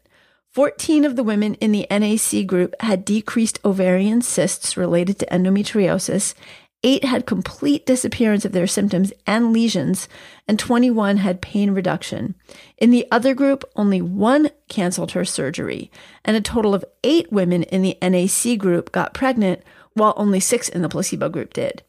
14 0.53 1.03
of 1.03 1.15
the 1.15 1.23
women 1.23 1.55
in 1.55 1.71
the 1.71 1.87
NAC 1.89 2.45
group 2.45 2.75
had 2.81 3.05
decreased 3.05 3.59
ovarian 3.65 4.21
cysts 4.21 4.77
related 4.77 5.17
to 5.17 5.25
endometriosis, 5.25 6.35
8 6.83 7.05
had 7.05 7.25
complete 7.25 7.85
disappearance 7.85 8.43
of 8.45 8.51
their 8.51 8.67
symptoms 8.67 9.13
and 9.25 9.53
lesions, 9.53 10.09
and 10.47 10.59
21 10.59 11.17
had 11.17 11.41
pain 11.41 11.71
reduction. 11.71 12.35
In 12.77 12.91
the 12.91 13.07
other 13.09 13.33
group, 13.33 13.63
only 13.75 14.01
one 14.01 14.49
canceled 14.67 15.11
her 15.13 15.23
surgery, 15.23 15.89
and 16.25 16.35
a 16.35 16.41
total 16.41 16.75
of 16.75 16.85
8 17.03 17.31
women 17.31 17.63
in 17.63 17.81
the 17.81 17.97
NAC 18.01 18.57
group 18.57 18.91
got 18.91 19.13
pregnant, 19.13 19.63
while 19.93 20.13
only 20.17 20.39
6 20.39 20.69
in 20.69 20.81
the 20.81 20.89
placebo 20.89 21.29
group 21.29 21.53
did. 21.53 21.83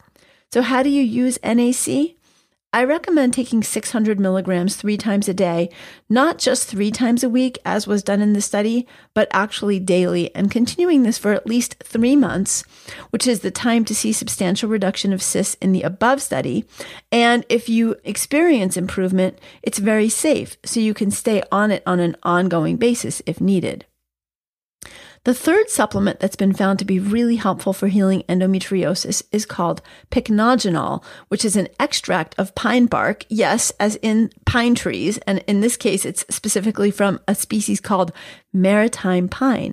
So, 0.52 0.62
how 0.62 0.82
do 0.82 0.88
you 0.88 1.02
use 1.02 1.38
NAC? 1.42 2.14
I 2.74 2.82
recommend 2.82 3.32
taking 3.32 3.62
600 3.62 4.18
milligrams 4.18 4.74
three 4.74 4.96
times 4.96 5.28
a 5.28 5.32
day, 5.32 5.70
not 6.08 6.38
just 6.38 6.66
three 6.66 6.90
times 6.90 7.22
a 7.22 7.28
week, 7.28 7.56
as 7.64 7.86
was 7.86 8.02
done 8.02 8.20
in 8.20 8.32
the 8.32 8.40
study, 8.40 8.88
but 9.14 9.28
actually 9.30 9.78
daily, 9.78 10.34
and 10.34 10.50
continuing 10.50 11.04
this 11.04 11.16
for 11.16 11.32
at 11.32 11.46
least 11.46 11.76
three 11.84 12.16
months, 12.16 12.64
which 13.10 13.28
is 13.28 13.40
the 13.40 13.52
time 13.52 13.84
to 13.84 13.94
see 13.94 14.12
substantial 14.12 14.68
reduction 14.68 15.12
of 15.12 15.22
cysts 15.22 15.56
in 15.60 15.70
the 15.70 15.82
above 15.82 16.20
study. 16.20 16.64
And 17.12 17.46
if 17.48 17.68
you 17.68 17.94
experience 18.02 18.76
improvement, 18.76 19.38
it's 19.62 19.78
very 19.78 20.08
safe, 20.08 20.56
so 20.64 20.80
you 20.80 20.94
can 20.94 21.12
stay 21.12 21.44
on 21.52 21.70
it 21.70 21.84
on 21.86 22.00
an 22.00 22.16
ongoing 22.24 22.76
basis 22.76 23.22
if 23.24 23.40
needed. 23.40 23.86
The 25.24 25.32
third 25.32 25.70
supplement 25.70 26.20
that's 26.20 26.36
been 26.36 26.52
found 26.52 26.78
to 26.78 26.84
be 26.84 26.98
really 26.98 27.36
helpful 27.36 27.72
for 27.72 27.88
healing 27.88 28.24
endometriosis 28.28 29.22
is 29.32 29.46
called 29.46 29.80
pycnogenol, 30.10 31.02
which 31.28 31.46
is 31.46 31.56
an 31.56 31.68
extract 31.80 32.34
of 32.36 32.54
pine 32.54 32.84
bark, 32.84 33.24
yes, 33.30 33.72
as 33.80 33.96
in 33.96 34.30
pine 34.44 34.74
trees, 34.74 35.16
and 35.26 35.42
in 35.46 35.62
this 35.62 35.78
case, 35.78 36.04
it's 36.04 36.26
specifically 36.28 36.90
from 36.90 37.20
a 37.26 37.34
species 37.34 37.80
called 37.80 38.12
maritime 38.52 39.26
pine. 39.26 39.72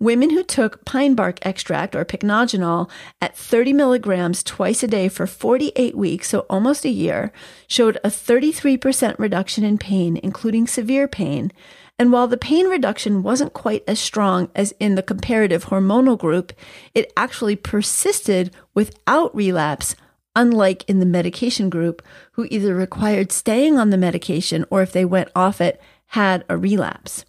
Women 0.00 0.30
who 0.30 0.42
took 0.42 0.84
pine 0.84 1.14
bark 1.14 1.38
extract 1.46 1.94
or 1.94 2.04
pycnogenol 2.04 2.90
at 3.22 3.36
30 3.36 3.72
milligrams 3.72 4.42
twice 4.42 4.82
a 4.82 4.88
day 4.88 5.08
for 5.08 5.28
48 5.28 5.96
weeks, 5.96 6.30
so 6.30 6.40
almost 6.50 6.84
a 6.84 6.88
year, 6.88 7.30
showed 7.68 7.96
a 8.02 8.08
33% 8.08 9.16
reduction 9.20 9.62
in 9.62 9.78
pain, 9.78 10.18
including 10.20 10.66
severe 10.66 11.06
pain, 11.06 11.52
and 12.00 12.12
while 12.12 12.26
the 12.26 12.38
pain 12.38 12.66
reduction 12.66 13.22
wasn't 13.22 13.52
quite 13.52 13.84
as 13.86 14.00
strong 14.00 14.48
as 14.54 14.72
in 14.80 14.94
the 14.94 15.02
comparative 15.02 15.66
hormonal 15.66 16.18
group, 16.18 16.54
it 16.94 17.12
actually 17.14 17.56
persisted 17.56 18.50
without 18.72 19.36
relapse, 19.36 19.94
unlike 20.34 20.82
in 20.88 20.98
the 20.98 21.04
medication 21.04 21.68
group, 21.68 22.00
who 22.32 22.48
either 22.50 22.74
required 22.74 23.30
staying 23.30 23.78
on 23.78 23.90
the 23.90 23.98
medication 23.98 24.64
or 24.70 24.80
if 24.80 24.92
they 24.92 25.04
went 25.04 25.28
off 25.36 25.60
it, 25.60 25.78
had 26.06 26.42
a 26.48 26.56
relapse. 26.56 27.26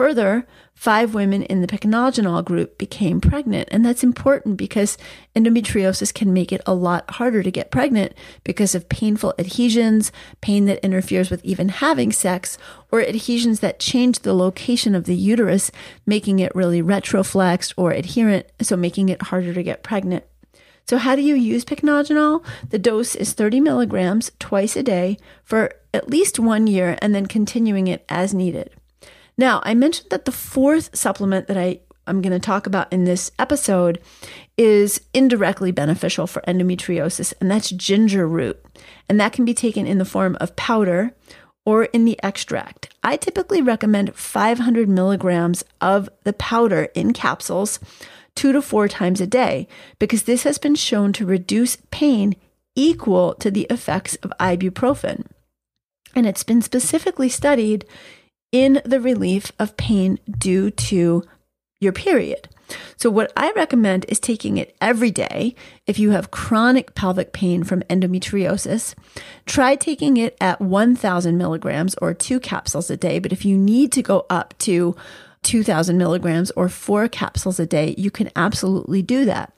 Further, 0.00 0.46
five 0.72 1.12
women 1.12 1.42
in 1.42 1.60
the 1.60 1.66
pycnogenol 1.66 2.42
group 2.42 2.78
became 2.78 3.20
pregnant. 3.20 3.68
And 3.70 3.84
that's 3.84 4.02
important 4.02 4.56
because 4.56 4.96
endometriosis 5.36 6.14
can 6.14 6.32
make 6.32 6.52
it 6.52 6.62
a 6.64 6.72
lot 6.72 7.10
harder 7.10 7.42
to 7.42 7.50
get 7.50 7.70
pregnant 7.70 8.14
because 8.42 8.74
of 8.74 8.88
painful 8.88 9.34
adhesions, 9.38 10.10
pain 10.40 10.64
that 10.64 10.82
interferes 10.82 11.28
with 11.28 11.44
even 11.44 11.68
having 11.68 12.12
sex, 12.12 12.56
or 12.90 13.02
adhesions 13.02 13.60
that 13.60 13.78
change 13.78 14.20
the 14.20 14.32
location 14.32 14.94
of 14.94 15.04
the 15.04 15.14
uterus, 15.14 15.70
making 16.06 16.38
it 16.38 16.54
really 16.54 16.82
retroflexed 16.82 17.74
or 17.76 17.90
adherent, 17.90 18.46
so 18.62 18.78
making 18.78 19.10
it 19.10 19.24
harder 19.24 19.52
to 19.52 19.62
get 19.62 19.82
pregnant. 19.82 20.24
So, 20.86 20.96
how 20.96 21.14
do 21.14 21.20
you 21.20 21.34
use 21.34 21.66
pycnogenol? 21.66 22.42
The 22.70 22.78
dose 22.78 23.14
is 23.14 23.34
30 23.34 23.60
milligrams 23.60 24.32
twice 24.38 24.76
a 24.76 24.82
day 24.82 25.18
for 25.44 25.74
at 25.92 26.08
least 26.08 26.38
one 26.40 26.66
year 26.66 26.96
and 27.02 27.14
then 27.14 27.26
continuing 27.26 27.86
it 27.86 28.02
as 28.08 28.32
needed. 28.32 28.70
Now, 29.40 29.62
I 29.64 29.72
mentioned 29.72 30.10
that 30.10 30.26
the 30.26 30.32
fourth 30.32 30.94
supplement 30.94 31.46
that 31.46 31.56
I 31.56 31.80
I'm 32.06 32.20
going 32.20 32.32
to 32.32 32.38
talk 32.38 32.66
about 32.66 32.92
in 32.92 33.04
this 33.04 33.30
episode 33.38 33.98
is 34.58 35.00
indirectly 35.14 35.72
beneficial 35.72 36.26
for 36.26 36.42
endometriosis, 36.42 37.32
and 37.40 37.50
that's 37.50 37.70
ginger 37.70 38.28
root. 38.28 38.62
And 39.08 39.18
that 39.18 39.32
can 39.32 39.46
be 39.46 39.54
taken 39.54 39.86
in 39.86 39.96
the 39.96 40.04
form 40.04 40.36
of 40.40 40.56
powder 40.56 41.14
or 41.64 41.84
in 41.84 42.04
the 42.04 42.18
extract. 42.22 42.94
I 43.02 43.16
typically 43.16 43.62
recommend 43.62 44.14
500 44.14 44.90
milligrams 44.90 45.64
of 45.80 46.10
the 46.24 46.34
powder 46.34 46.88
in 46.94 47.14
capsules 47.14 47.78
two 48.34 48.52
to 48.52 48.60
four 48.60 48.88
times 48.88 49.22
a 49.22 49.26
day 49.26 49.66
because 49.98 50.24
this 50.24 50.42
has 50.42 50.58
been 50.58 50.74
shown 50.74 51.14
to 51.14 51.24
reduce 51.24 51.78
pain 51.90 52.36
equal 52.76 53.34
to 53.36 53.50
the 53.50 53.66
effects 53.70 54.16
of 54.16 54.34
ibuprofen. 54.38 55.24
And 56.14 56.26
it's 56.26 56.42
been 56.42 56.60
specifically 56.60 57.30
studied 57.30 57.86
in 58.52 58.80
the 58.84 59.00
relief 59.00 59.52
of 59.58 59.76
pain 59.76 60.18
due 60.38 60.70
to 60.70 61.22
your 61.80 61.92
period. 61.92 62.48
So, 62.96 63.10
what 63.10 63.32
I 63.36 63.50
recommend 63.52 64.04
is 64.08 64.20
taking 64.20 64.56
it 64.56 64.76
every 64.80 65.10
day 65.10 65.54
if 65.86 65.98
you 65.98 66.10
have 66.10 66.30
chronic 66.30 66.94
pelvic 66.94 67.32
pain 67.32 67.64
from 67.64 67.82
endometriosis. 67.82 68.94
Try 69.46 69.74
taking 69.74 70.16
it 70.16 70.36
at 70.40 70.60
1,000 70.60 71.36
milligrams 71.36 71.94
or 71.96 72.14
two 72.14 72.38
capsules 72.38 72.90
a 72.90 72.96
day. 72.96 73.18
But 73.18 73.32
if 73.32 73.44
you 73.44 73.56
need 73.56 73.92
to 73.92 74.02
go 74.02 74.26
up 74.30 74.54
to 74.58 74.94
2000 75.42 75.96
milligrams 75.96 76.50
or 76.52 76.68
four 76.68 77.08
capsules 77.08 77.58
a 77.58 77.66
day, 77.66 77.94
you 77.96 78.10
can 78.10 78.30
absolutely 78.36 79.02
do 79.02 79.24
that. 79.24 79.52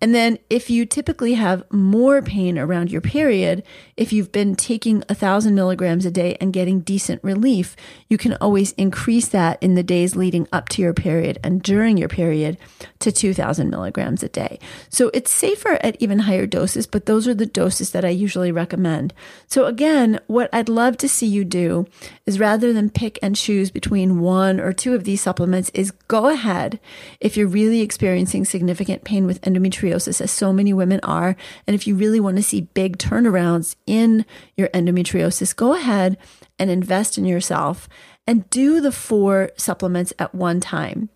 And 0.00 0.14
then 0.14 0.38
if 0.50 0.70
you 0.70 0.86
typically 0.86 1.34
have 1.34 1.64
more 1.72 2.22
pain 2.22 2.58
around 2.58 2.90
your 2.90 3.00
period, 3.00 3.62
if 3.96 4.12
you've 4.12 4.32
been 4.32 4.54
taking 4.54 5.02
a 5.08 5.14
thousand 5.14 5.54
milligrams 5.54 6.06
a 6.06 6.10
day 6.10 6.36
and 6.40 6.52
getting 6.52 6.80
decent 6.80 7.22
relief, 7.24 7.76
you 8.08 8.18
can 8.18 8.34
always 8.40 8.72
increase 8.72 9.28
that 9.28 9.62
in 9.62 9.74
the 9.74 9.82
days 9.82 10.16
leading 10.16 10.46
up 10.52 10.68
to 10.70 10.82
your 10.82 10.94
period 10.94 11.38
and 11.42 11.62
during 11.62 11.96
your 11.96 12.08
period 12.08 12.58
to 12.98 13.10
2000 13.10 13.70
milligrams 13.70 14.22
a 14.22 14.28
day. 14.28 14.58
So 14.88 15.10
it's 15.14 15.30
safer 15.30 15.78
at 15.82 16.00
even 16.00 16.20
higher 16.20 16.46
doses, 16.46 16.86
but 16.86 17.06
those 17.06 17.26
are 17.26 17.34
the 17.34 17.46
doses 17.46 17.90
that 17.90 18.04
I 18.04 18.10
usually 18.10 18.52
recommend. 18.52 19.14
So 19.46 19.66
again, 19.66 20.20
what 20.26 20.50
I'd 20.52 20.68
love 20.68 20.96
to 20.98 21.08
see 21.08 21.26
you 21.26 21.44
do 21.44 21.86
is 22.26 22.38
rather 22.38 22.72
than 22.72 22.90
pick 22.90 23.18
and 23.22 23.34
choose 23.34 23.70
between 23.70 24.20
one 24.20 24.60
or 24.60 24.72
two 24.72 24.94
of 24.94 25.04
these 25.04 25.20
supplements 25.20 25.70
is 25.70 25.90
go 26.08 26.28
ahead 26.28 26.78
if 27.20 27.36
you're 27.36 27.46
really 27.46 27.80
experiencing 27.80 28.44
significant 28.44 29.04
pain 29.04 29.26
with 29.26 29.45
endometriosis, 29.46 30.20
as 30.20 30.30
so 30.30 30.52
many 30.52 30.72
women 30.72 31.00
are. 31.02 31.36
And 31.66 31.74
if 31.74 31.86
you 31.86 31.94
really 31.94 32.20
want 32.20 32.36
to 32.36 32.42
see 32.42 32.62
big 32.62 32.98
turnarounds 32.98 33.76
in 33.86 34.26
your 34.56 34.68
endometriosis, 34.68 35.54
go 35.54 35.74
ahead 35.74 36.18
and 36.58 36.70
invest 36.70 37.16
in 37.16 37.24
yourself 37.24 37.88
and 38.26 38.48
do 38.50 38.80
the 38.80 38.92
four 38.92 39.50
supplements 39.56 40.12
at 40.18 40.34
one 40.34 40.60
time. 40.60 41.08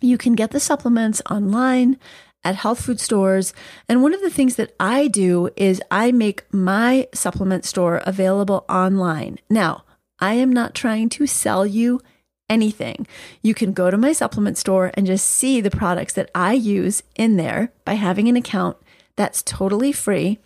You 0.00 0.16
can 0.16 0.34
get 0.34 0.50
the 0.50 0.60
supplements 0.60 1.20
online 1.30 1.98
at 2.42 2.56
health 2.56 2.80
food 2.80 3.00
stores. 3.00 3.52
And 3.88 4.02
one 4.02 4.14
of 4.14 4.22
the 4.22 4.30
things 4.30 4.56
that 4.56 4.74
I 4.80 5.08
do 5.08 5.50
is 5.56 5.82
I 5.90 6.10
make 6.12 6.44
my 6.52 7.06
supplement 7.12 7.64
store 7.64 8.00
available 8.04 8.64
online. 8.68 9.38
Now, 9.50 9.84
I 10.18 10.34
am 10.34 10.52
not 10.52 10.74
trying 10.74 11.08
to 11.10 11.26
sell 11.26 11.66
you 11.66 12.00
anything. 12.50 13.06
You 13.40 13.54
can 13.54 13.72
go 13.72 13.90
to 13.90 13.96
my 13.96 14.12
supplement 14.12 14.58
store 14.58 14.90
and 14.94 15.06
just 15.06 15.26
see 15.26 15.62
the 15.62 15.70
products 15.70 16.12
that 16.14 16.30
I 16.34 16.52
use 16.52 17.02
in 17.16 17.36
there 17.36 17.72
by 17.86 17.94
having 17.94 18.28
an 18.28 18.36
account. 18.36 18.76
That's 19.16 19.42
totally 19.42 19.92
free. 19.92 20.38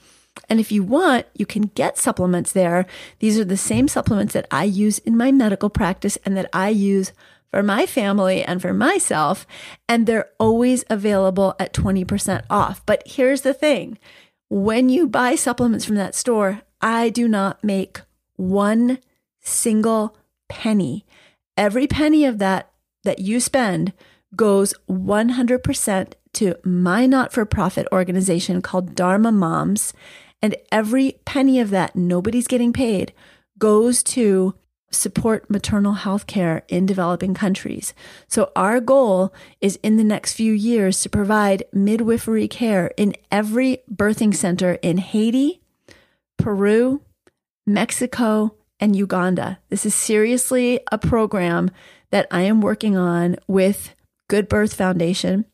And 0.49 0.61
if 0.61 0.70
you 0.70 0.82
want, 0.82 1.26
you 1.34 1.46
can 1.46 1.70
get 1.75 1.99
supplements 1.99 2.52
there. 2.52 2.87
These 3.20 3.38
are 3.38 3.44
the 3.44 3.56
same 3.56 3.88
supplements 3.88 4.34
that 4.34 4.46
I 4.50 4.64
use 4.64 4.99
in 4.99 5.16
my 5.16 5.32
medical 5.32 5.70
practice 5.70 6.18
and 6.25 6.37
that 6.37 6.50
I 6.52 6.68
use 6.68 7.12
for 7.50 7.62
my 7.62 7.87
family 7.87 8.42
and 8.42 8.61
for 8.61 8.75
myself. 8.75 9.46
And 9.88 10.06
they're 10.06 10.30
always 10.38 10.84
available 10.90 11.54
at 11.58 11.73
20% 11.73 12.42
off. 12.50 12.84
But 12.84 13.02
here's 13.06 13.42
the 13.42 13.54
thing 13.54 13.99
when 14.49 14.88
you 14.88 15.06
buy 15.06 15.37
supplements 15.37 15.84
from 15.84 15.96
that 15.96 16.14
store, 16.14 16.62
I 16.80 17.11
do 17.11 17.28
not 17.28 17.64
make 17.64 18.00
one 18.37 18.99
single 19.40 20.16
penny. 20.49 21.06
Every 21.56 21.87
penny 21.87 22.25
of 22.25 22.38
that 22.38 22.70
that 23.04 23.20
you 23.20 23.40
spend 23.40 23.92
goes 24.34 24.75
100% 24.88 26.12
to 26.34 26.56
my 26.64 27.06
not 27.06 27.32
for 27.32 27.44
profit 27.44 27.87
organization 27.92 28.61
called 28.61 28.94
Dharma 28.94 29.30
Moms. 29.30 29.92
And 30.42 30.56
every 30.73 31.20
penny 31.25 31.61
of 31.61 31.70
that, 31.70 31.96
nobody's 31.96 32.49
getting 32.49 32.73
paid, 32.73 33.12
goes 33.58 34.02
to 34.02 34.54
support 34.90 35.50
maternal 35.50 35.94
health 35.94 36.26
care 36.26 36.62
in 36.68 36.87
developing 36.87 37.34
countries. 37.34 37.94
So, 38.28 38.52
our 38.54 38.80
goal 38.80 39.32
is 39.61 39.78
in 39.82 39.96
the 39.96 40.04
next 40.04 40.34
few 40.34 40.52
years 40.52 41.00
to 41.02 41.08
provide 41.08 41.64
midwifery 41.73 42.49
care 42.49 42.92
in 42.96 43.14
every 43.30 43.78
birthing 43.92 44.34
center 44.34 44.75
in 44.82 44.99
Haiti, 44.99 45.61
Peru, 46.38 47.02
Mexico, 47.66 48.54
and 48.84 48.94
Uganda. 48.94 49.58
This 49.70 49.86
is 49.86 49.94
seriously 49.94 50.78
a 50.92 50.98
program 50.98 51.70
that 52.10 52.26
I 52.30 52.42
am 52.42 52.60
working 52.60 52.98
on 52.98 53.36
with 53.48 53.94
Good 54.28 54.46
Birth 54.46 54.74
Foundation. 54.74 55.46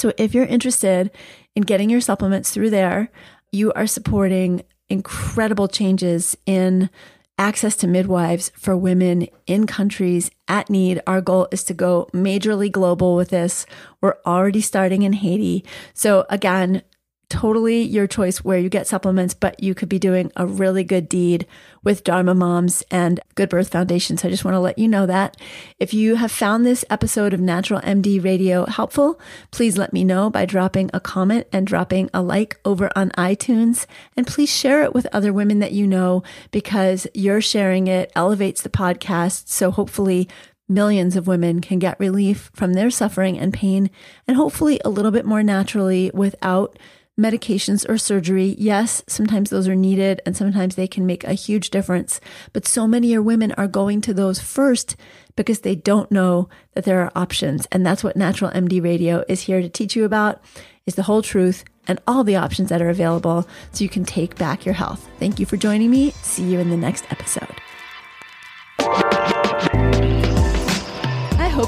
So 0.00 0.12
if 0.18 0.34
you're 0.34 0.46
interested 0.46 1.12
in 1.54 1.62
getting 1.62 1.88
your 1.90 2.00
supplements 2.00 2.50
through 2.50 2.70
there, 2.70 3.12
you 3.52 3.72
are 3.74 3.86
supporting 3.86 4.64
incredible 4.88 5.68
changes 5.68 6.36
in 6.44 6.90
access 7.38 7.76
to 7.76 7.86
midwives 7.86 8.50
for 8.56 8.76
women 8.76 9.28
in 9.46 9.68
countries 9.68 10.28
at 10.48 10.68
need. 10.68 11.00
Our 11.06 11.20
goal 11.20 11.46
is 11.52 11.62
to 11.64 11.74
go 11.74 12.08
majorly 12.12 12.70
global 12.70 13.14
with 13.14 13.28
this. 13.28 13.64
We're 14.00 14.18
already 14.26 14.60
starting 14.60 15.02
in 15.02 15.12
Haiti. 15.12 15.64
So 15.94 16.26
again, 16.28 16.82
totally 17.30 17.80
your 17.80 18.06
choice 18.06 18.44
where 18.44 18.58
you 18.58 18.68
get 18.68 18.86
supplements, 18.86 19.32
but 19.32 19.62
you 19.62 19.74
could 19.74 19.88
be 19.88 19.98
doing 19.98 20.30
a 20.36 20.46
really 20.46 20.84
good 20.84 21.08
deed 21.08 21.46
with 21.82 22.04
Dharma 22.04 22.34
Moms 22.34 22.82
and 22.90 23.20
Good 23.36 23.48
Birth 23.48 23.68
Foundation. 23.68 24.18
So 24.18 24.28
I 24.28 24.30
just 24.30 24.44
want 24.44 24.56
to 24.56 24.60
let 24.60 24.78
you 24.78 24.88
know 24.88 25.06
that. 25.06 25.36
If 25.78 25.94
you 25.94 26.16
have 26.16 26.32
found 26.32 26.66
this 26.66 26.84
episode 26.90 27.32
of 27.32 27.40
Natural 27.40 27.80
MD 27.80 28.22
Radio 28.22 28.66
helpful, 28.66 29.18
please 29.50 29.78
let 29.78 29.92
me 29.92 30.04
know 30.04 30.28
by 30.28 30.44
dropping 30.44 30.90
a 30.92 31.00
comment 31.00 31.46
and 31.52 31.66
dropping 31.66 32.10
a 32.12 32.20
like 32.20 32.60
over 32.64 32.90
on 32.94 33.10
iTunes. 33.10 33.86
And 34.16 34.26
please 34.26 34.50
share 34.50 34.82
it 34.82 34.92
with 34.92 35.06
other 35.12 35.32
women 35.32 35.60
that 35.60 35.72
you 35.72 35.86
know 35.86 36.22
because 36.50 37.06
your 37.14 37.40
sharing 37.40 37.86
it 37.86 38.12
elevates 38.14 38.60
the 38.60 38.68
podcast. 38.68 39.48
So 39.48 39.70
hopefully 39.70 40.28
millions 40.68 41.16
of 41.16 41.26
women 41.26 41.60
can 41.60 41.78
get 41.78 41.98
relief 41.98 42.50
from 42.54 42.74
their 42.74 42.90
suffering 42.90 43.36
and 43.38 43.52
pain 43.52 43.90
and 44.28 44.36
hopefully 44.36 44.80
a 44.84 44.88
little 44.88 45.10
bit 45.10 45.26
more 45.26 45.42
naturally 45.42 46.10
without 46.14 46.78
medications 47.20 47.88
or 47.88 47.98
surgery. 47.98 48.56
Yes, 48.58 49.02
sometimes 49.06 49.50
those 49.50 49.68
are 49.68 49.76
needed 49.76 50.20
and 50.24 50.36
sometimes 50.36 50.74
they 50.74 50.88
can 50.88 51.06
make 51.06 51.22
a 51.24 51.34
huge 51.34 51.70
difference. 51.70 52.20
But 52.52 52.66
so 52.66 52.86
many 52.86 53.16
women 53.18 53.52
are 53.52 53.68
going 53.68 54.00
to 54.02 54.14
those 54.14 54.40
first 54.40 54.96
because 55.36 55.60
they 55.60 55.74
don't 55.74 56.10
know 56.10 56.48
that 56.74 56.84
there 56.84 57.00
are 57.02 57.12
options. 57.14 57.66
And 57.70 57.84
that's 57.84 58.02
what 58.02 58.16
Natural 58.16 58.50
MD 58.50 58.82
Radio 58.82 59.24
is 59.28 59.42
here 59.42 59.60
to 59.60 59.68
teach 59.68 59.94
you 59.94 60.04
about 60.04 60.42
is 60.86 60.94
the 60.94 61.04
whole 61.04 61.22
truth 61.22 61.64
and 61.86 62.00
all 62.06 62.24
the 62.24 62.36
options 62.36 62.68
that 62.70 62.82
are 62.82 62.90
available 62.90 63.46
so 63.72 63.84
you 63.84 63.90
can 63.90 64.04
take 64.04 64.36
back 64.36 64.64
your 64.64 64.74
health. 64.74 65.08
Thank 65.18 65.38
you 65.38 65.46
for 65.46 65.56
joining 65.56 65.90
me. 65.90 66.10
See 66.22 66.44
you 66.44 66.58
in 66.58 66.70
the 66.70 66.76
next 66.76 67.04
episode. 67.10 67.69